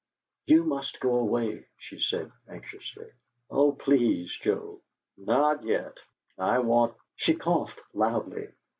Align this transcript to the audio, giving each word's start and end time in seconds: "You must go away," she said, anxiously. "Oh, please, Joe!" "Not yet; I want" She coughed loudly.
"You 0.47 0.63
must 0.63 0.99
go 0.99 1.13
away," 1.15 1.67
she 1.77 1.99
said, 1.99 2.31
anxiously. 2.49 3.07
"Oh, 3.51 3.71
please, 3.73 4.35
Joe!" 4.41 4.81
"Not 5.15 5.63
yet; 5.63 5.99
I 6.39 6.57
want" 6.57 6.97
She 7.17 7.35
coughed 7.35 7.79
loudly. 7.93 8.47